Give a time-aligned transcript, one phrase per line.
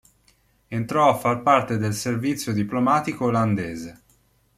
[0.69, 4.01] Entrò a far parte del servizio diplomatico olandese.